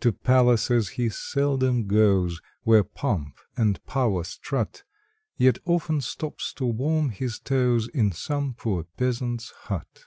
To 0.00 0.10
palaces 0.10 0.88
he 0.98 1.08
seldom 1.08 1.86
goes, 1.86 2.40
Where 2.64 2.82
pomp 2.82 3.38
and 3.56 3.80
power 3.86 4.24
strut, 4.24 4.82
Yet 5.36 5.58
often 5.64 6.00
stops 6.00 6.52
to 6.54 6.64
warm 6.66 7.10
his 7.10 7.38
toes 7.38 7.86
In 7.86 8.10
some 8.10 8.54
poor 8.54 8.82
peasant 8.96 9.42
s 9.42 9.50
hut. 9.50 10.06